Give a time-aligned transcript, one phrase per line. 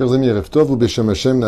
[0.00, 1.44] Chers amis, Reftov ou Beshem Hashem,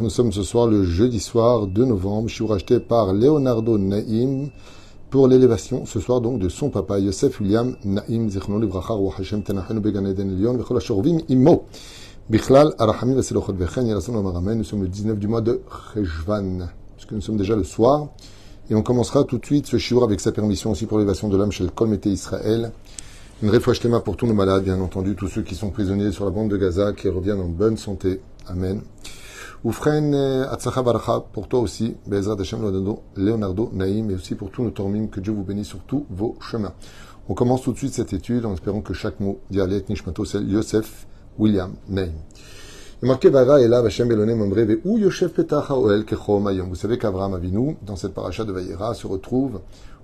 [0.00, 2.30] nous sommes ce soir le jeudi soir de novembre.
[2.30, 4.48] Je suis racheté par Leonardo Naïm
[5.10, 9.42] pour l'élévation ce soir donc de son papa Yosef William Naïm Zichron Livracha Ruach Hashem
[9.42, 11.66] Tenachenu Began Eden Vechol Ashorvim Imo
[12.30, 14.56] Bichlal Arachamim Veselochot Vechen Yerason Amaramen.
[14.56, 15.60] Nous sommes le 19 du mois de
[15.92, 18.08] Cheshvan, puisque nous sommes déjà le soir.
[18.70, 21.36] Et on commencera tout de suite ce shiur avec sa permission aussi pour l'élévation de
[21.36, 22.72] l'âme chez le Kol Mété Israël.
[23.44, 26.30] Une réfouachlema pour tous nos malades, bien entendu, tous ceux qui sont prisonniers sur la
[26.30, 28.22] bande de Gaza, qui reviennent en bonne santé.
[28.46, 28.80] Amen.
[29.64, 30.14] Oufren
[30.50, 32.62] Atzacha Baracha, pour toi aussi, Bezrat Hashem
[33.16, 36.38] Leonardo Naïm, et aussi pour tous nos tormim, que Dieu vous bénisse sur tous vos
[36.40, 36.72] chemins.
[37.28, 40.40] On commence tout de suite cette étude en espérant que chaque mot d'Yalet Nishmato, c'est
[40.40, 41.06] Yosef
[41.38, 42.14] William Naïm.
[43.02, 43.12] Vous
[46.74, 49.60] savez qu'Abraham Avinu, dans cette paracha de Vayera, se retrouve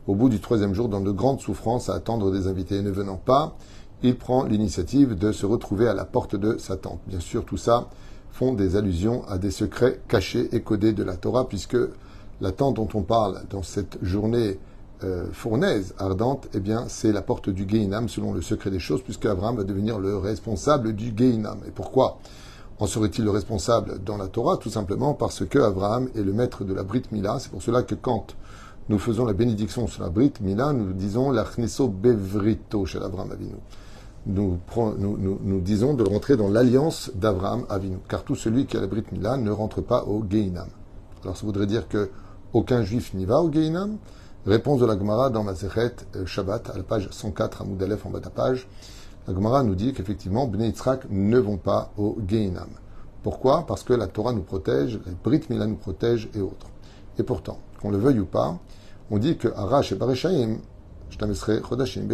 [0.06, 2.82] au bout du troisième jour dans de grandes souffrances à attendre des invités.
[2.82, 3.56] Ne venant pas,
[4.02, 7.00] il prend l'initiative de se retrouver à la porte de sa tente.
[7.06, 7.88] Bien sûr, tout ça
[8.32, 11.76] font des allusions à des secrets cachés et codés de la Torah, puisque
[12.40, 14.58] la tente dont on parle dans cette journée
[15.02, 19.02] euh, fournaise, ardente, eh bien, c'est la porte du Geinam, selon le secret des choses,
[19.02, 21.58] puisque Abraham va devenir le responsable du Geinam.
[21.66, 22.18] Et pourquoi
[22.78, 24.56] en serait-il le responsable dans la Torah?
[24.56, 27.38] Tout simplement parce que Abraham est le maître de la Brit Mila.
[27.38, 28.36] C'est pour cela que quand
[28.88, 33.54] nous faisons la bénédiction sur la Brit Mila, nous disons l'Achneso Bevrito chez Abraham Avinu.
[34.26, 34.58] Nous,
[35.60, 39.36] disons de rentrer dans l'alliance d'Abraham Avinu, car tout celui qui a la Brit Mila
[39.36, 40.68] ne rentre pas au Geinam.
[41.22, 42.10] Alors ça voudrait dire que
[42.52, 43.98] aucun juif n'y va au Geinam?
[44.46, 48.20] Réponse de la Gemara dans Masechet Shabbat, à la page 104 à Moudalef en bas
[48.20, 48.66] de la page.
[49.28, 50.72] La Gemara nous dit qu'effectivement, Bnei
[51.10, 52.70] ne vont pas au Geinam.
[53.22, 53.66] Pourquoi?
[53.66, 56.66] Parce que la Torah nous protège, la Brit Mila nous protège et autres.
[57.18, 58.58] Et pourtant, qu'on le veuille ou pas,
[59.10, 59.98] on dit que Arash et
[61.10, 62.08] Shtamesre Chodashim.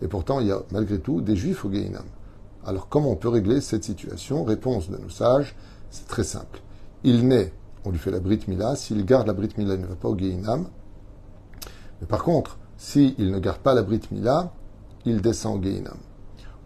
[0.00, 2.04] Et pourtant, il y a malgré tout des juifs au Geinam.
[2.64, 4.44] Alors, comment on peut régler cette situation?
[4.44, 5.56] Réponse de nos sages,
[5.90, 6.60] c'est très simple.
[7.04, 7.52] Il naît,
[7.84, 8.76] on lui fait la Brit Mila.
[8.76, 10.68] S'il garde la Brit Mila, il ne va pas au Geinam.
[12.00, 14.52] Mais par contre, s'il ne garde pas la Brit Mila,
[15.04, 15.96] il descend au Geinam.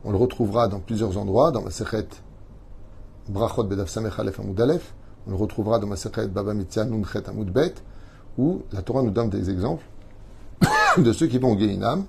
[0.04, 2.08] On le retrouvera dans plusieurs endroits, dans ma Sechet
[3.28, 4.40] Brachot Bedav Samech Aleph.
[5.26, 7.74] On le retrouvera dans ma Sechet Baba Mitzia Nunchet Amud Bet,
[8.38, 9.84] où la Torah nous donne des exemples
[10.98, 12.04] de ceux qui vont au Geinam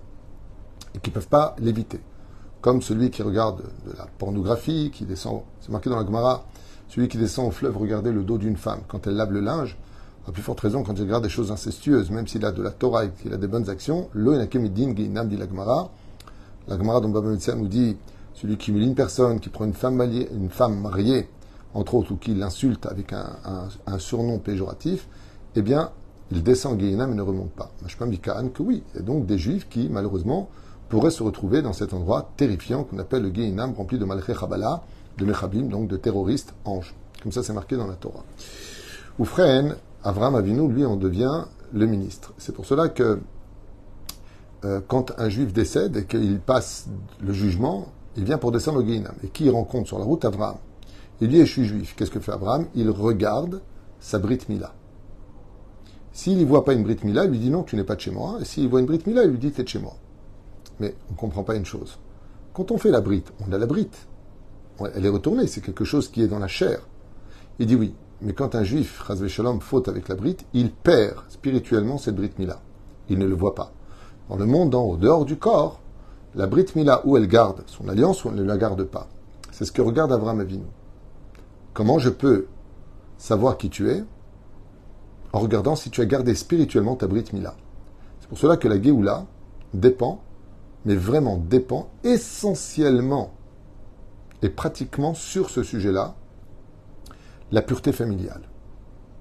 [0.96, 2.00] et qui ne peuvent pas l'éviter.
[2.62, 6.46] Comme celui qui regarde de la pornographie, qui descend, c'est marqué dans la Gemara,
[6.90, 9.78] celui qui descend au fleuve regarder le dos d'une femme quand elle lave le linge,
[10.28, 12.72] à plus forte raison quand il regarde des choses incestueuses, même s'il a de la
[12.72, 15.90] Torah et qu'il a des bonnes actions, lo enakemidin Geinam dit la Gemara.
[16.68, 17.98] La Gemara dans Baba nous dit
[18.34, 21.28] celui qui humilie une personne, qui prend une femme, mariée, une femme mariée,
[21.74, 25.08] entre autres, ou qui l'insulte avec un, surnom péjoratif,
[25.56, 25.92] eh bien,
[26.34, 27.72] il descend en Guéhinam et ne remonte pas.
[27.82, 28.84] Mashpam Mikaan que oui.
[28.98, 30.50] A donc des juifs qui, malheureusement,
[30.90, 34.84] pourraient se retrouver dans cet endroit terrifiant qu'on appelle le Guéhinam, rempli de Malché Chabala,
[35.18, 36.96] de Mechabim, donc de terroristes anges.
[37.22, 38.24] Comme ça, c'est marqué dans la Torah.
[39.20, 42.34] Oufren, Avram Avinu, lui, en devient le ministre.
[42.38, 43.20] C'est pour cela que
[44.66, 46.88] euh, quand un juif décède et qu'il passe
[47.22, 49.16] le jugement, il vient pour descendre au Guéhinam.
[49.24, 50.26] Et qui rencontre sur la route?
[50.26, 50.58] Abraham
[51.22, 51.96] Il dit, je suis juif.
[51.96, 53.62] Qu'est-ce que fait Abraham Il regarde
[54.00, 54.74] sa Brit Mila.
[56.14, 58.02] S'il ne voit pas une Brit Mila, il lui dit non, tu n'es pas de
[58.02, 58.38] chez moi.
[58.40, 59.96] Et s'il voit une Brit Mila, il lui dit tu es de chez moi.
[60.80, 61.98] Mais on ne comprend pas une chose.
[62.54, 63.90] Quand on fait la Brit, on a la Brit.
[64.96, 66.80] Elle est retournée, c'est quelque chose qui est dans la chair.
[67.60, 71.18] Il dit oui, mais quand un juif, Razvé Shalom, faute avec la Brit, il perd
[71.30, 72.62] spirituellement cette Brit Mila.
[73.10, 73.72] Il ne le voit pas.
[74.30, 75.80] Dans le monde en dehors du corps,
[76.36, 79.08] la Brit Mila, où elle garde son alliance ou elle ne la garde pas?
[79.52, 80.66] C'est ce que regarde Avram Avinu.
[81.74, 82.48] Comment je peux
[83.18, 84.04] savoir qui tu es
[85.34, 87.56] en regardant si tu as gardé spirituellement ta Brit Mila.
[88.22, 89.26] C'est pour cela que la Géoula
[89.74, 90.22] dépend,
[90.86, 93.34] mais vraiment dépend essentiellement
[94.44, 96.16] et pratiquement sur ce sujet-là,
[97.52, 98.44] la pureté familiale.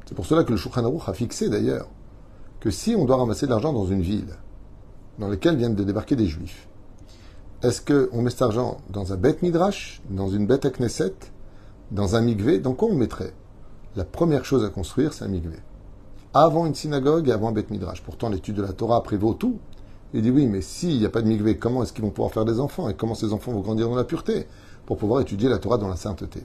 [0.04, 1.88] C'est pour cela que le Shulchan Aruch a fixé d'ailleurs
[2.60, 4.36] que si on doit ramasser de l'argent dans une ville
[5.18, 6.68] dans laquelle viennent de débarquer des juifs,
[7.62, 11.14] est-ce qu'on met cet argent dans un bête midrash, dans une bête Knesset,
[11.90, 13.32] dans un migvé Dans quoi on mettrait?
[13.94, 15.58] La première chose à construire, c'est un migvé
[16.34, 18.02] avant une synagogue et avant un Beth Midrash.
[18.02, 19.58] Pourtant, l'étude de la Torah prévaut tout.
[20.14, 22.32] Il dit oui, mais s'il n'y a pas de mikvé, comment est-ce qu'ils vont pouvoir
[22.32, 22.88] faire des enfants?
[22.88, 24.46] Et comment ces enfants vont grandir dans la pureté?
[24.86, 26.40] Pour pouvoir étudier la Torah dans la sainteté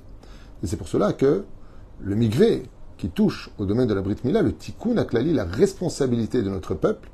[0.63, 1.44] Et c'est pour cela que
[2.00, 2.63] le mikvé
[2.98, 6.74] qui touche au domaine de la Brit Mila, le tikkun aklali, la responsabilité de notre
[6.74, 7.10] peuple,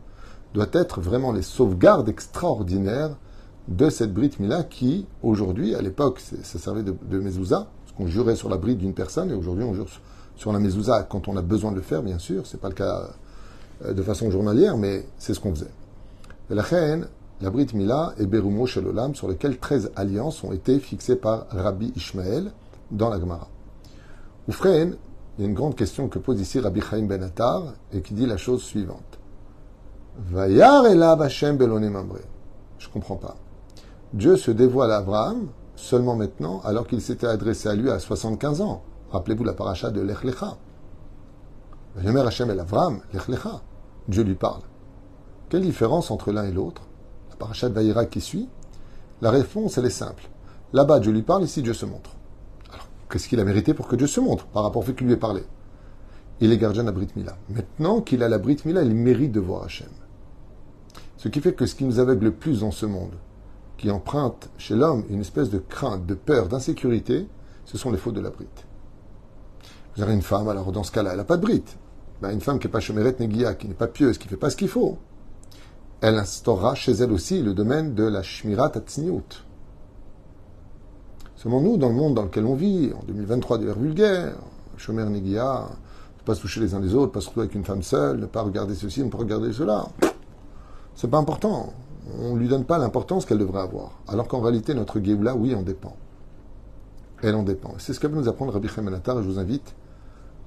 [0.54, 3.16] doit être vraiment les sauvegardes extraordinaires
[3.68, 8.36] de cette Brit Mila qui, aujourd'hui, à l'époque, ça servait de, de parce qu'on jurait
[8.36, 10.02] sur la Brit d'une personne et aujourd'hui on jure sur
[10.36, 12.46] sur la mezouza quand on a besoin de le faire, bien sûr.
[12.46, 13.10] C'est pas le cas
[13.86, 15.72] euh, de façon journalière, mais c'est ce qu'on faisait.
[16.50, 17.08] la reine,
[17.42, 21.92] la Brit Mila et Berumo Shelolam, sur lesquels 13 alliances ont été fixées par Rabbi
[21.96, 22.52] Ishmael
[22.92, 23.48] dans la Gemara.
[24.48, 24.96] Oufren,
[25.38, 28.14] il y a une grande question que pose ici Rabbi Chaim Ben Attar et qui
[28.14, 29.20] dit la chose suivante.
[30.18, 31.98] Vayar elav Hashem belonim
[32.78, 33.36] Je comprends pas.
[34.14, 38.62] Dieu se dévoile à Abraham seulement maintenant alors qu'il s'était adressé à lui à 75
[38.62, 38.84] ans.
[39.14, 40.58] Rappelez-vous la paracha de Lech Lecha.
[41.96, 43.62] Hashem el Abraham, Lech Lecha.
[44.08, 44.64] Dieu lui parle.
[45.50, 46.82] Quelle différence entre l'un et l'autre?
[47.30, 48.50] La paracha de Vaïra qui suit
[49.22, 50.28] La réponse, elle est simple.
[50.74, 52.16] Là-bas, Dieu lui parle, ici, Dieu se montre.
[52.72, 55.06] Alors, qu'est-ce qu'il a mérité pour que Dieu se montre par rapport au fait qu'il
[55.06, 55.44] lui ait parlé?
[56.40, 57.38] Il est gardien de la Brit Mila.
[57.50, 59.92] Maintenant qu'il a la Brit Mila, il mérite de voir Hachem.
[61.18, 63.14] Ce qui fait que ce qui nous aveugle le plus dans ce monde,
[63.78, 67.28] qui emprunte chez l'homme une espèce de crainte, de peur, d'insécurité,
[67.66, 68.66] ce sont les fautes de la brite.
[69.96, 71.78] Vous avez une femme, alors dans ce cas-là, elle n'a pas de brite.
[72.22, 74.38] Ben, une femme qui n'est pas chemeret negia, qui n'est pas pieuse, qui ne fait
[74.38, 74.98] pas ce qu'il faut,
[76.02, 79.46] elle instaurera chez elle aussi le domaine de la shmirat atzniut.
[81.36, 84.36] Seulement nous, dans le monde dans lequel on vit, en 2023 de l'ère vulgaire,
[84.78, 85.68] chomer negia,
[86.18, 87.84] ne pas se toucher les uns les autres, ne pas se retrouver avec une femme
[87.84, 89.86] seule, ne pas regarder ceci, ne pas regarder cela.
[90.96, 91.74] C'est pas important.
[92.20, 94.00] On ne lui donne pas l'importance qu'elle devrait avoir.
[94.08, 95.96] Alors qu'en réalité, notre Géoula, oui, en dépend.
[97.22, 97.76] Elle en dépend.
[97.78, 99.76] C'est ce qu'elle veut nous apprendre Rabbi Chemenatar, et je vous invite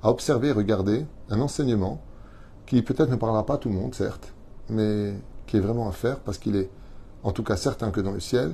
[0.06, 2.01] à observer et regarder un enseignement
[2.65, 4.33] qui peut-être ne parlera pas à tout le monde, certes,
[4.69, 5.13] mais
[5.48, 6.69] qui est vraiment à faire parce qu'il est,
[7.24, 8.51] en tout cas certain que dans le ciel,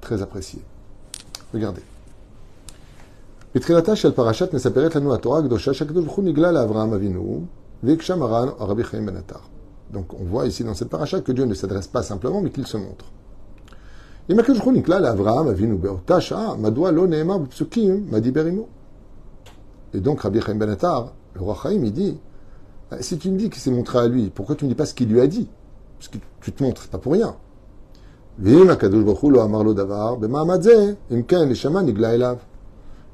[0.00, 0.60] très apprécié.
[1.54, 1.82] Regardez.
[3.54, 7.44] בתחילתה של פרשת מספרת לנו התורה הקדושה שהקדוש ברוך הוא נגלה לאברהם אבינו
[7.82, 9.38] והקשה מרן רבי חיים בן עטר.
[9.92, 12.66] Donc on voit ici dans cette paracha que Dieu ne s'adresse pas simplement, mais qu'il
[12.66, 13.06] se montre.
[19.93, 20.75] Et donc Rabbi Chaim Ben
[21.33, 22.17] le roi Chaim, il dit,
[22.89, 24.85] bah, si tu me dis qu'il s'est montré à lui, pourquoi tu ne dis pas
[24.85, 25.47] ce qu'il lui a dit?
[25.97, 27.35] Parce que tu te montres, pas pour rien.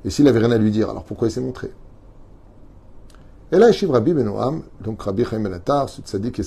[0.06, 1.71] Et s'il avait rien à lui dire, alors pourquoi il s'est montré?
[3.51, 6.44] Et là, Shiv Rabbi Benoam, donc Rabbi Chaim Ben Attar, ce tzaddik et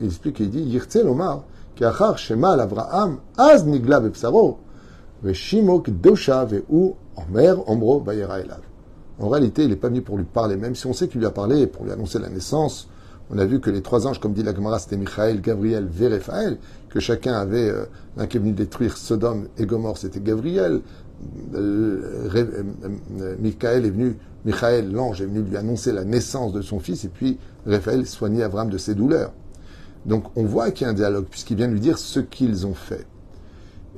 [0.00, 1.44] il explique, il dit, Yirtze lomar,
[1.74, 4.58] ki achar shema l'Avraham, az nigla bepsaro,
[5.22, 8.60] veshimo kdosha ve'u omer omro bayera elav.
[9.18, 11.26] En réalité, il n'est pas venu pour lui parler, même si on sait qu'il lui
[11.26, 12.88] a parlé pour lui annoncer la naissance.
[13.30, 16.58] On a vu que les trois anges, comme dit la Gemara, c'était Michael, Gabriel, Véréphaël,
[16.90, 17.86] que chacun avait, euh,
[18.16, 20.80] l'un qui est venu détruire Sodome et Gomorre, c'était Gabriel,
[21.54, 26.78] euh, euh, Michael est venu, Michael, l'ange, est venu lui annoncer la naissance de son
[26.78, 29.32] fils, et puis Raphaël soignait Abraham de ses douleurs.
[30.04, 32.74] Donc on voit qu'il y a un dialogue, puisqu'il vient lui dire ce qu'ils ont
[32.74, 33.06] fait.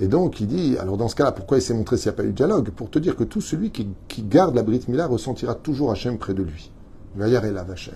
[0.01, 2.17] Et donc il dit, alors dans ce cas-là, pourquoi il s'est montré s'il n'y a
[2.17, 2.71] pas eu de dialogue?
[2.71, 3.89] Pour te dire que tout celui qui,
[4.23, 6.71] garde la Brit Mila ressentira toujours Hachem près de lui.
[7.17, 7.95] Vaillard et Hachem.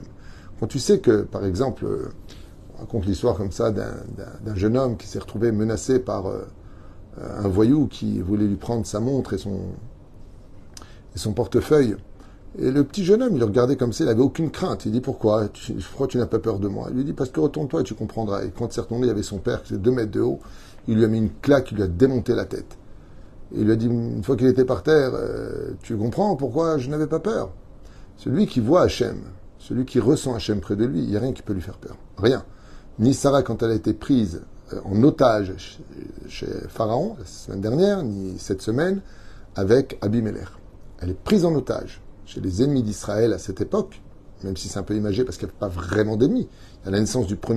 [0.58, 1.86] Quand tu sais que, par exemple,
[2.74, 6.42] on raconte l'histoire comme ça d'un jeune homme qui s'est retrouvé menacé par euh,
[7.18, 11.96] un voyou qui voulait lui prendre sa montre et son portefeuille.
[12.58, 14.84] Et le petit jeune homme, il le regardait comme ça, il n'avait aucune crainte.
[14.84, 15.48] Il dit Pourquoi?
[15.48, 17.84] Tu, Pourquoi tu n'as pas peur de moi Il lui dit Parce que retourne-toi et
[17.84, 18.44] tu comprendras.
[18.44, 20.20] Et quand il s'est retourné, il y avait son père qui était deux mètres de
[20.20, 20.40] haut.
[20.86, 22.76] Il lui a mis une claque, il lui a démonté la tête.
[23.54, 26.76] Et il lui a dit Une fois qu'il était par terre, euh, tu comprends pourquoi
[26.76, 27.52] je n'avais pas peur?
[28.18, 29.22] Celui qui voit Hachem,
[29.58, 31.78] celui qui ressent Hachem près de lui, il n'y a rien qui peut lui faire
[31.78, 31.96] peur.
[32.18, 32.44] Rien.
[32.98, 34.42] Ni Sarah, quand elle a été prise
[34.74, 35.78] euh, en otage
[36.28, 39.00] chez Pharaon la semaine dernière, ni cette semaine,
[39.56, 40.48] avec Abimelech.
[41.00, 42.02] Elle est prise en otage
[42.32, 44.00] chez les ennemis d'Israël à cette époque,
[44.42, 46.48] même si c'est un peu imagé parce qu'il n'y a pas vraiment d'ennemis.
[46.86, 47.50] À la naissance du premier